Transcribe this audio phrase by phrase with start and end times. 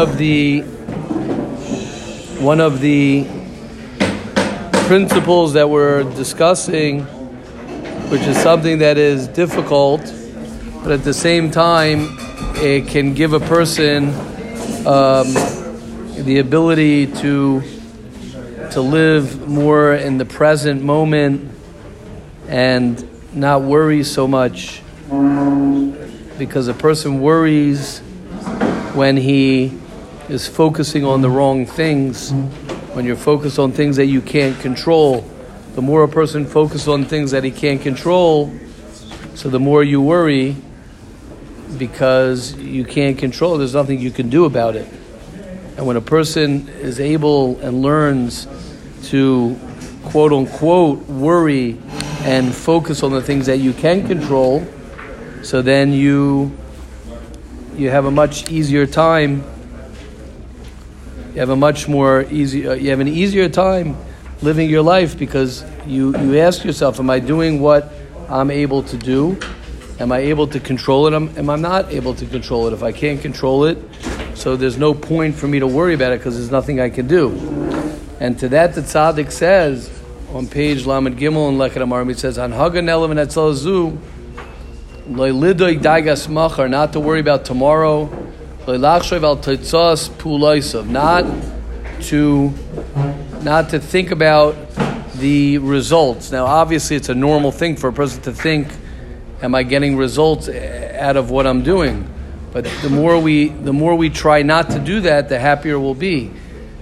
[0.00, 0.62] of the
[2.40, 3.26] one of the
[4.86, 7.02] principles that we're discussing,
[8.08, 10.00] which is something that is difficult,
[10.82, 12.16] but at the same time,
[12.56, 14.08] it can give a person
[14.86, 15.34] um,
[16.24, 17.62] the ability to
[18.70, 21.52] to live more in the present moment
[22.48, 24.80] and not worry so much.
[26.38, 27.98] Because a person worries
[28.94, 29.78] when he
[30.30, 32.30] is focusing on the wrong things
[32.94, 35.20] when you're focused on things that you can't control
[35.74, 38.52] the more a person focuses on things that he can't control
[39.34, 40.56] so the more you worry
[41.78, 44.88] because you can't control there's nothing you can do about it
[45.76, 48.46] and when a person is able and learns
[49.04, 49.58] to
[50.04, 51.78] quote unquote worry
[52.22, 54.66] and focus on the things that you can control,
[55.42, 56.54] so then you
[57.76, 59.42] you have a much easier time.
[61.32, 62.66] You have a much more easy.
[62.66, 63.96] Uh, you have an easier time
[64.42, 67.92] living your life because you you ask yourself, "Am I doing what
[68.28, 69.38] I'm able to do?
[70.00, 71.14] Am I able to control it?
[71.14, 72.72] Am, am I not able to control it?
[72.72, 73.78] If I can't control it,
[74.34, 77.06] so there's no point for me to worry about it because there's nothing I can
[77.06, 77.30] do."
[78.18, 79.88] And to that, the tzaddik says
[80.34, 83.20] on page Lamed Gimel in Leket Amar, he says, "On Hagan Elam and
[85.80, 88.08] dagas machar, not to worry about tomorrow,
[90.86, 91.26] not
[92.02, 92.52] to
[93.42, 94.54] not to think about
[95.14, 96.30] the results.
[96.30, 98.68] Now, obviously, it's a normal thing for a person to think,
[99.42, 102.06] "Am I getting results out of what I'm doing?"
[102.52, 105.94] But the more we the more we try not to do that, the happier we'll
[105.94, 106.30] be.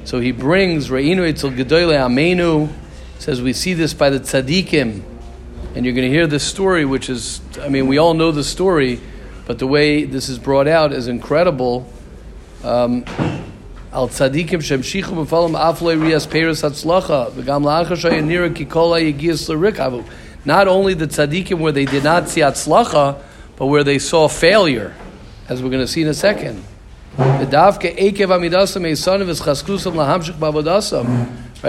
[0.04, 2.68] So he brings Re'inu Etzel Gedoyle Amenu.
[3.18, 5.02] Says we see this by the tzaddikim,
[5.74, 8.44] and you're going to hear this story, which is, I mean, we all know the
[8.44, 9.00] story,
[9.48, 11.91] but the way this is brought out is incredible.
[12.62, 13.04] Um,
[13.91, 20.04] Al tzaddikim shemshichu b'falam aflei rias peres hatzlacha v'gam la'achashay nira kikola yigiyas l'rikavu.
[20.44, 23.22] Not only the tzaddikim where they did not see hatzlacha,
[23.56, 24.94] but where they saw failure,
[25.48, 26.62] as we're going to see in a second.
[27.16, 27.50] Right?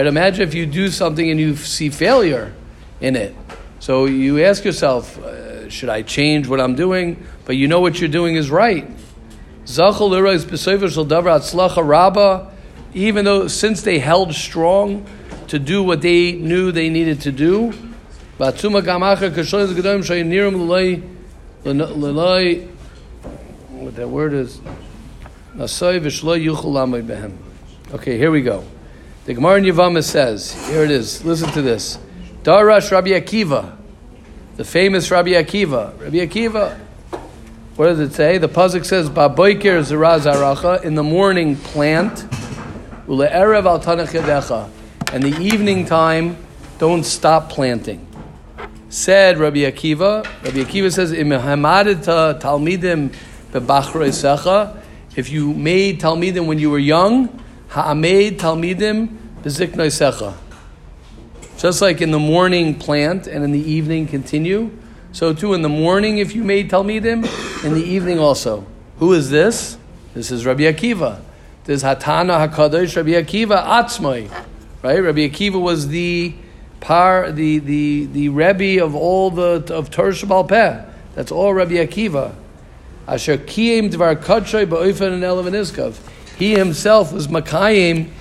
[0.06, 2.54] Imagine if you do something and you see failure
[3.00, 3.34] in it.
[3.80, 7.26] So you ask yourself, uh, should I change what I'm doing?
[7.46, 8.90] But you know what you're doing is right.
[12.94, 15.06] Even though since they held strong
[15.48, 17.72] to do what they knew they needed to do,
[18.38, 18.58] what
[23.96, 24.62] that word is
[27.92, 28.64] Okay, here we go.
[29.26, 32.00] The Gemara in Yevama says, here it is, listen to this.
[32.44, 33.76] Darash Rabbi Akiva,
[34.60, 35.98] the famous Rabbi Akiva.
[36.02, 36.78] Rabbi Akiva,
[37.78, 38.38] what does it say?
[38.40, 42.26] The Pazik says, Baboiker Ziraz Aracha, in the morning plant,
[43.08, 44.70] Ule'erev al Tanach
[45.14, 46.36] and the evening time,
[46.78, 48.06] don't stop planting.
[48.90, 53.16] Said Rabbi Akiva, Rabbi Akiva says, Im Hamadita Talmidim
[53.54, 54.78] Bebachrei Secha,
[55.16, 57.30] if you made Talmidim when you were young,
[57.70, 59.08] ha'amed Talmidim
[59.42, 60.34] beziknoi secha.
[61.60, 64.72] Just like in the morning plant and in the evening continue,
[65.12, 68.66] so too in the morning if you made Talmidim, in the evening also.
[69.00, 69.78] Who is this?
[70.14, 71.20] This is Rabbi Akiva.
[71.66, 74.32] This is Hatana Hakadosh Rabbi Akiva Atzmai.
[74.82, 75.04] Right?
[75.04, 76.34] Rabbi Akiva was the
[76.80, 80.86] par the the the Rebbe of all the of Torah Peh.
[81.14, 82.36] That's all Rabbi Akiva.
[83.06, 84.64] Asher kiyim dvar kadshay
[85.82, 85.96] and
[86.38, 88.12] He himself was makayim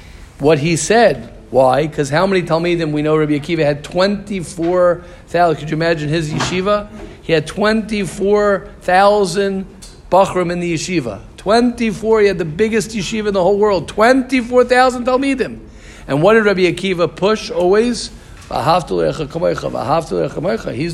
[0.41, 1.38] what he said.
[1.51, 1.87] Why?
[1.87, 5.57] Because how many Talmidim we know Rabbi Akiva had 24,000.
[5.57, 6.91] Could you imagine his yeshiva?
[7.23, 9.67] He had 24,000
[10.11, 11.23] Bachram in the yeshiva.
[11.39, 13.89] 24, he had the biggest yeshiva in the whole world.
[13.89, 15.61] 24,000 Talmidim.
[16.07, 18.11] And what did Rabbi Akiva push always?
[18.49, 18.65] He's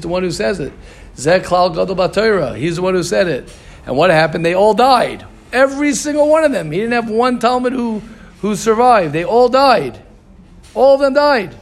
[0.00, 0.72] the one who says it.
[1.16, 3.53] Zeklal Gadol He's the one who said it.
[3.87, 4.44] And what happened?
[4.44, 5.25] They all died.
[5.53, 6.72] Every single one of them.
[6.72, 8.02] He didn't have one Talmud who,
[8.40, 9.12] who survived.
[9.12, 10.03] They all died.
[10.75, 11.55] All of them died.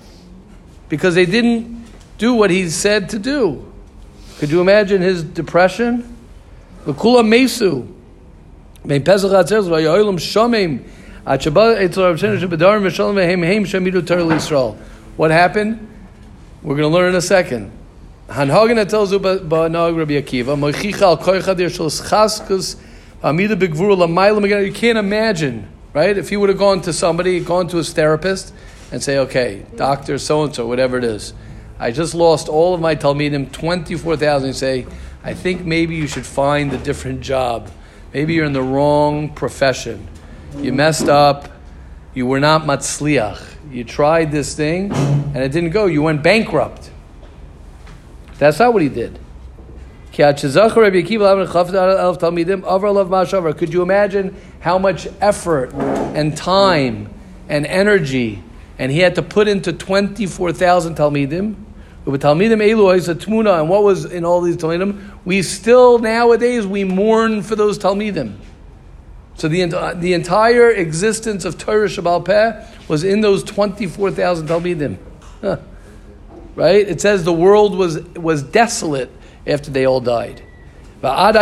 [0.88, 1.86] Because they didn't
[2.18, 3.72] do what he said to do.
[4.38, 6.16] Could you imagine his depression?
[6.86, 7.86] Mesu.
[15.16, 15.88] What happened?
[16.62, 17.70] We're going to learn in a second.
[18.28, 20.14] Tells Rabbi
[24.64, 26.18] You can't imagine, right?
[26.18, 28.52] If he would have gone to somebody, gone to his therapist,
[28.92, 31.32] and say, okay, doctor so and so, whatever it is,
[31.78, 34.48] I just lost all of my four thousand.
[34.48, 34.86] and Say,
[35.24, 37.70] I think maybe you should find a different job.
[38.12, 40.06] Maybe you're in the wrong profession.
[40.58, 41.48] you messed up,
[42.14, 43.40] you were not matzliach.
[43.70, 45.86] You tried this thing and it didn't go.
[45.86, 46.90] You went bankrupt.
[48.38, 49.18] That's not what he did.
[50.12, 50.28] Could
[53.72, 57.08] you imagine how much effort and time
[57.48, 58.42] and energy
[58.82, 61.54] and he had to put into 24,000 Talmidim?
[62.04, 65.18] And what was in all these Talmidim?
[65.24, 68.38] We still, nowadays, we mourn for those Talmidim.
[69.36, 74.98] So the, the entire existence of Torah Shabbal Peh was in those 24,000 Talmidim.
[75.40, 75.58] Huh.
[76.56, 76.88] Right?
[76.88, 79.12] It says the world was, was desolate
[79.46, 80.42] after they all died.
[81.00, 81.34] But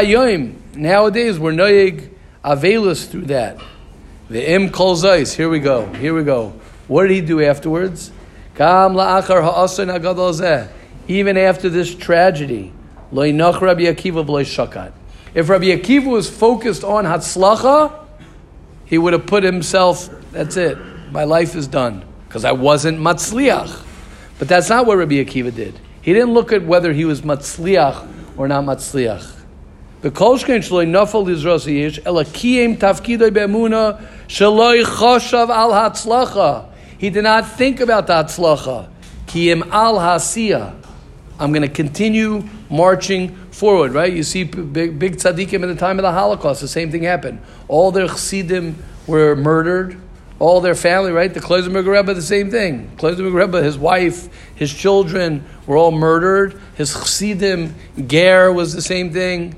[0.75, 2.11] nowadays we're noyig
[2.45, 3.57] avelus through that.
[4.29, 6.61] The im kol here we go, here we go.
[6.91, 8.11] What did he do afterwards?
[8.59, 8.99] Even
[11.37, 12.73] after this tragedy,
[13.13, 14.93] Rabbi Akiva
[15.33, 17.93] If Rabbi Akiva was focused on Hatzlacha,
[18.87, 20.77] he would have put himself, that's it,
[21.13, 22.05] my life is done.
[22.27, 23.85] Because I wasn't Matzliach.
[24.41, 25.79] But that's not what Rabbi Akiva did.
[26.03, 28.05] He didn't look at whether he was Matzliach
[28.37, 29.37] or not Matzliach.
[30.01, 36.70] The shloi nafal lizrosi yish elakiyim tafkidoi be'emuna shaloi choshav al hatzlacha.
[37.01, 38.91] He did not think about the hatzlacha.
[39.25, 40.75] Kiyim al hasiya.
[41.39, 44.13] I'm going to continue marching forward, right?
[44.13, 47.41] You see big, big tzaddikim in the time of the Holocaust, the same thing happened.
[47.69, 48.77] All their chassidim
[49.07, 49.99] were murdered,
[50.39, 51.33] all their family, right?
[51.33, 52.95] The Kloisenberg Rebbe, the same thing.
[52.99, 56.61] Kloisenberg Rebbe, his wife, his children were all murdered.
[56.75, 57.77] His chassidim,
[58.09, 59.55] Ger was the same thing.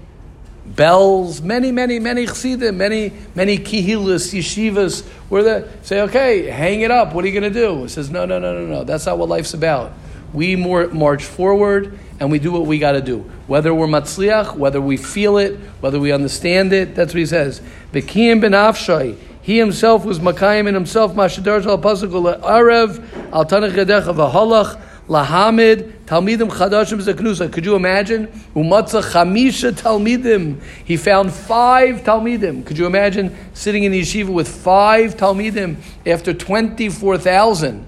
[0.69, 5.69] Belz, many, many, many chassidim, many, many kihilas, yeshivas, where there.
[5.83, 7.15] Say, okay, hang it up.
[7.15, 7.83] What are you going to do?
[7.83, 8.85] He says, no, no, no, no, no.
[8.85, 9.93] That's not what life's about.
[10.33, 13.29] We more, march forward and we do what we got to do.
[13.49, 17.61] Whether we're matzliach, whether we feel it, whether we understand it, that's what he says.
[17.93, 23.73] Bekiyim ben Afshai, he himself was makayim in himself, mashadar al pasuk arev al tanach
[23.73, 24.81] yedech of halach
[25.13, 27.53] lahamid talmidim chadashim zeknusa.
[27.53, 28.29] Could you imagine?
[28.57, 30.61] Umatza chamisha talmidim.
[30.85, 32.65] He found five talmidim.
[32.65, 35.77] Could you imagine sitting in the yeshiva with five talmidim
[36.07, 37.87] after twenty four thousand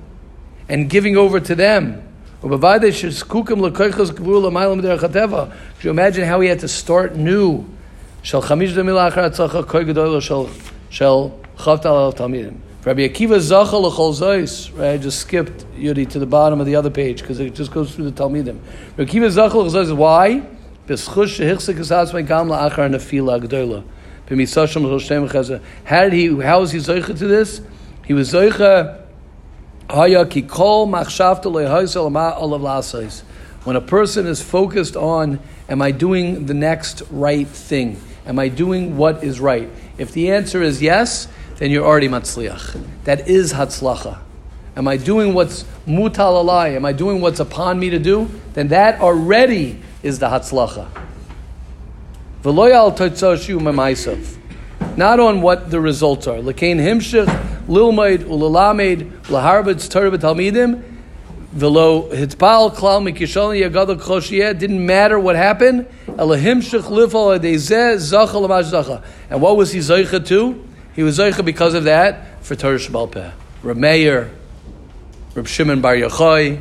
[0.69, 2.03] and giving over to them?
[2.41, 2.61] Could
[5.83, 7.65] you imagine how he had to start new?
[8.23, 10.21] Shall chamish demila achar atzacha koy gedol
[10.91, 11.31] shall
[11.67, 12.61] al talmidim.
[12.85, 14.77] Rabbi Akiva zacha l'chol zois.
[14.79, 17.71] Right, I just skipped Yudi to the bottom of the other page because it just
[17.71, 18.59] goes through the talmidim.
[18.97, 19.97] Rabbi Akiva zacha l'chol zois.
[19.97, 20.43] Why?
[20.87, 23.85] B'schush shehichsek esas me'gam la'achar nefila gdola.
[24.29, 26.41] B'misasham l'chol shem How did he?
[26.43, 27.61] How was he zoicha to this?
[28.05, 29.05] He was zoicha
[29.87, 30.11] when
[33.77, 38.01] a person is focused on, am I doing the next right thing?
[38.25, 39.69] Am I doing what is right?
[39.99, 42.81] If the answer is yes, then you're already matzliach.
[43.05, 44.19] That is hatzlacha.
[44.77, 46.75] Am I doing what's mutal alai?
[46.75, 48.29] Am I doing what's upon me to do?
[48.55, 50.89] Then that already is the hatzlacha.
[54.97, 56.39] Not on what the results are.
[56.39, 57.27] Lekain himshich
[57.67, 60.83] lilmaid ulalamed laharbetz Torah b'talmidim
[61.53, 68.35] velo hitpal klal mikishon yagadol kloshiyeh didn't matter what happened elahim shech lifal adezeh zacha
[68.35, 70.63] lamash zacha and what was he zaycha to?
[70.95, 73.31] He was zaycha because of that for Torah Shabbal Peh.
[73.63, 74.31] Reb
[75.35, 76.61] Reb Shimon Bar Yochai,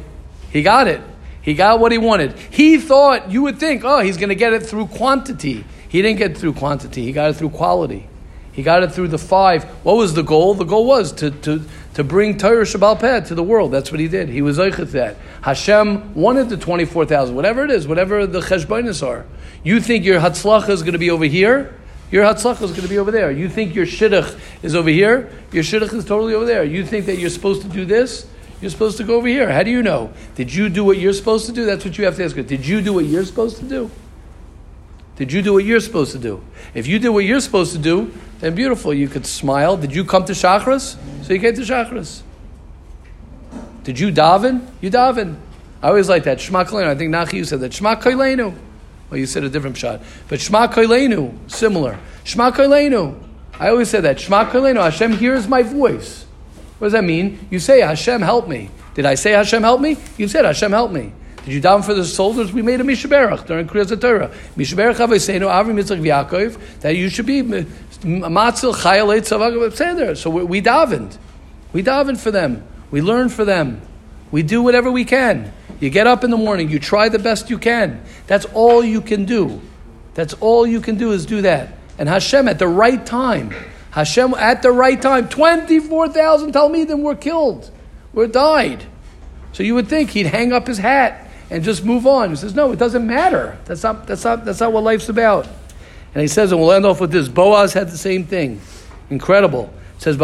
[0.51, 1.01] he got it.
[1.41, 2.34] He got what he wanted.
[2.50, 5.65] He thought you would think, oh, he's going to get it through quantity.
[5.89, 7.03] He didn't get it through quantity.
[7.03, 8.07] He got it through quality.
[8.53, 9.63] He got it through the five.
[9.84, 10.53] What was the goal?
[10.53, 11.62] The goal was to, to,
[11.96, 13.72] to bring Torah Shabbal to the world.
[13.72, 14.29] That's what he did.
[14.29, 15.17] He was Eichet that.
[15.41, 19.25] Hashem wanted the 24,000, whatever it is, whatever the Cheshbonis are.
[19.63, 21.77] You think your Hatzlacha is going to be over here?
[22.13, 23.32] Your Hatzlacha is going to be over there.
[23.32, 25.32] You think your Shidduch is over here?
[25.51, 26.63] Your Shidduch is totally over there.
[26.63, 28.27] You think that you're supposed to do this?
[28.62, 29.51] You're supposed to go over here.
[29.51, 30.13] How do you know?
[30.36, 31.65] Did you do what you're supposed to do?
[31.65, 32.36] That's what you have to ask.
[32.36, 33.89] Did you do what you're supposed to do?
[35.15, 36.43] Did you do what you're supposed to do?
[36.75, 38.93] If you did what you're supposed to do, then beautiful.
[38.93, 39.75] You could smile.
[39.75, 40.98] Did you come to Shachris?
[41.25, 42.22] So you came to Shachris.
[43.86, 44.67] Did you daven?
[44.82, 45.38] You daven.
[45.82, 46.38] I always like that.
[46.38, 47.74] shemakalenu I think Nachi, you said that.
[47.74, 47.96] Shema.
[49.13, 50.01] Well, you said a different shot.
[50.27, 52.00] But Shema Koleinu, similar.
[52.24, 53.15] Shema Koleinu.
[53.60, 54.20] I always say that.
[54.20, 54.82] Shema Koleinu.
[54.82, 56.25] Hashem hears my voice.
[56.79, 57.48] What does that mean?
[57.51, 58.72] You say, Hashem, help me.
[58.96, 59.98] Did I say Hashem, help me?
[60.17, 61.13] You said, Hashem, help me.
[61.46, 62.51] Did you daven for the soldiers?
[62.51, 64.32] We made a Mishaberach during Kriyas Torah.
[64.58, 67.43] Mishaberach Havayseinu Avram Yitzchak V'Yakov that you should be uh,
[68.01, 71.20] Matzil Chayal Tzavag So we, we davened.
[71.72, 72.65] We davened for them.
[72.89, 73.79] We learned for them.
[74.32, 75.53] We do whatever we can.
[75.83, 78.01] You get up in the morning, you try the best you can.
[78.25, 79.59] That's all you can do.
[80.13, 81.73] That's all you can do is do that.
[81.97, 83.53] And Hashem, at the right time,
[83.91, 87.69] Hashem, at the right time, 24,000 Talmidim were killed,
[88.13, 88.85] were died.
[89.51, 92.29] So you would think he'd hang up his hat and just move on.
[92.29, 93.57] He says, no, it doesn't matter.
[93.65, 95.49] That's not, that's not, that's not what life's about.
[96.13, 97.27] And he says, and we'll end off with this.
[97.27, 98.61] Boaz had the same thing.
[99.09, 99.73] Incredible.
[99.97, 100.15] It says,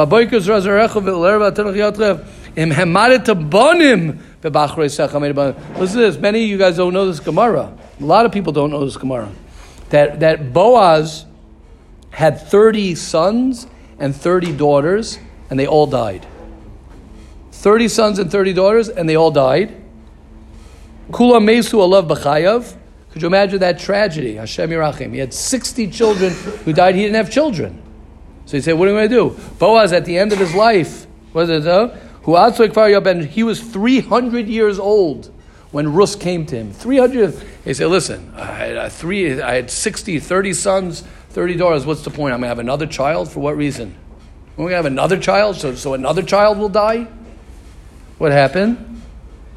[4.41, 6.17] Listen to this.
[6.17, 7.77] Many of you guys don't know this Gemara.
[7.99, 9.31] A lot of people don't know this Gemara.
[9.89, 11.25] That, that Boaz
[12.11, 13.67] had 30 sons
[13.97, 15.19] and 30 daughters,
[15.49, 16.25] and they all died.
[17.51, 19.75] 30 sons and 30 daughters, and they all died.
[21.11, 22.75] Kula Mesu Alav B'chayav.
[23.11, 24.35] Could you imagine that tragedy?
[24.35, 25.11] Hashem Yerachim.
[25.11, 26.31] He had 60 children
[26.63, 26.95] who died.
[26.95, 27.81] He didn't have children.
[28.45, 29.43] So he said, what are we going to do?
[29.57, 34.47] Boaz, at the end of his life, was it, uh, who and he was 300
[34.47, 35.31] years old
[35.71, 36.71] when Rus came to him.
[36.73, 37.33] 300.
[37.63, 41.85] He said, listen, I had, uh, three, I had 60, 30 sons, 30 daughters.
[41.85, 42.33] What's the point?
[42.33, 43.31] I'm going to have another child?
[43.31, 43.95] For what reason?
[44.55, 47.07] We're going to have another child, so, so another child will die?
[48.17, 49.01] What happened?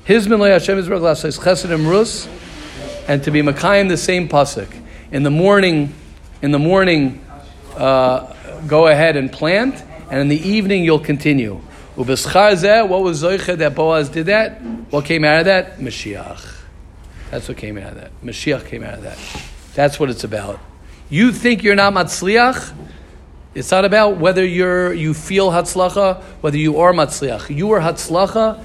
[0.05, 2.29] His Hashem is says Chesed and Rus,
[3.09, 4.69] and to be Makayim the same pasuk.
[5.11, 5.95] In the morning,
[6.43, 7.25] in the morning,
[7.77, 8.33] uh,
[8.67, 11.61] go ahead and plant, and in the evening you'll continue.
[11.95, 14.63] What was Zoicha that Boaz did that?
[14.91, 15.79] What came out of that?
[15.79, 16.61] Mashiach.
[17.31, 18.11] That's what came out of that.
[18.23, 19.19] Mashiach came out of that.
[19.75, 20.59] That's what it's about.
[21.11, 22.75] You think you're not Matzliach?
[23.55, 27.55] It's not about whether you're, you feel Hatzlacha, whether you are Matzliach.
[27.55, 28.63] You are Hatzlacha.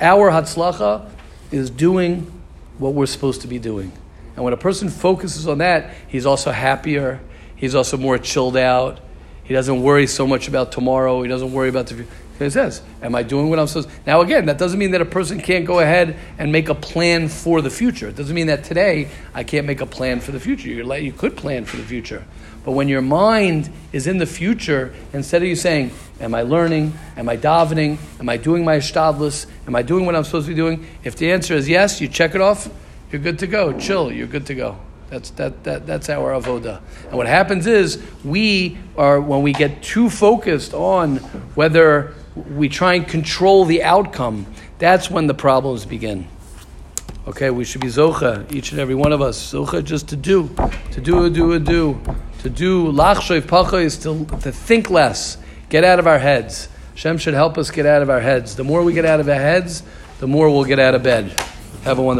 [0.00, 1.10] Our Hatzlacha
[1.50, 2.30] is doing
[2.78, 3.90] what we're supposed to be doing.
[4.36, 7.20] And when a person focuses on that, he's also happier.
[7.56, 9.00] He's also more chilled out.
[9.42, 11.22] He doesn't worry so much about tomorrow.
[11.22, 12.10] He doesn't worry about the future.
[12.46, 13.94] It says, Am I doing what I'm supposed to?
[14.06, 17.28] Now, again, that doesn't mean that a person can't go ahead and make a plan
[17.28, 18.08] for the future.
[18.08, 20.68] It doesn't mean that today I can't make a plan for the future.
[20.68, 22.24] you could plan for the future.
[22.64, 26.92] But when your mind is in the future, instead of you saying, Am I learning?
[27.16, 27.98] Am I davening?
[28.18, 29.46] Am I doing my shtadlis?
[29.66, 30.86] Am I doing what I'm supposed to be doing?
[31.04, 32.70] If the answer is yes, you check it off,
[33.12, 33.78] you're good to go.
[33.78, 34.78] Chill, you're good to go.
[35.10, 36.80] That's, that, that, that's our avoda.
[37.08, 41.16] And what happens is we are, when we get too focused on
[41.56, 44.46] whether we try and control the outcome,
[44.78, 46.26] that's when the problems begin.
[47.26, 49.52] Okay, we should be zocha, each and every one of us.
[49.52, 50.48] Zocha just to do,
[50.92, 52.00] to do, a do, a do.
[52.42, 55.36] To do lachshoiv pacha is to, to think less,
[55.68, 56.68] get out of our heads.
[56.92, 58.56] Hashem should help us get out of our heads.
[58.56, 59.82] The more we get out of our heads,
[60.18, 61.38] the more we'll get out of bed.
[61.82, 62.18] Have a wonderful